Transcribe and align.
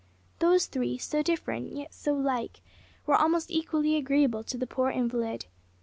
Those 0.39 0.65
three, 0.65 0.97
so 0.97 1.21
different 1.21 1.73
yet 1.75 1.93
so 1.93 2.13
like, 2.13 2.61
were 3.05 3.13
almost 3.13 3.51
equally 3.51 3.95
agreeable 3.95 4.43
to 4.45 4.57
the 4.57 4.65
poor 4.65 4.89
invalid. 4.89 5.45